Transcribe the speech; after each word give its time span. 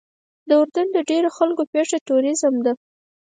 د 0.47 0.49
اردن 0.61 0.87
د 0.93 0.97
ډېرو 1.09 1.29
خلکو 1.37 1.63
پیشه 1.71 1.97
ټوریزم 2.07 2.55
ده. 2.65 2.73